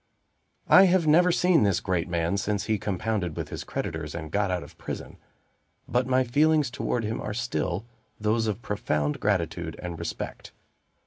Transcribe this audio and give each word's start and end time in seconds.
I 0.67 0.85
have 0.85 1.05
never 1.05 1.31
seen 1.31 1.61
this 1.61 1.79
great 1.79 2.09
man 2.09 2.35
since 2.35 2.63
he 2.63 2.79
compounded 2.79 3.37
with 3.37 3.49
his 3.49 3.63
creditors 3.63 4.15
and 4.15 4.31
got 4.31 4.49
out 4.49 4.63
of 4.63 4.75
prison; 4.79 5.19
but 5.87 6.07
my 6.07 6.23
feelings 6.23 6.71
toward 6.71 7.03
him 7.03 7.21
are 7.21 7.35
still 7.35 7.85
those 8.19 8.47
of 8.47 8.63
profound 8.63 9.19
gratitude 9.19 9.79
and 9.79 9.99
respect. 9.99 10.53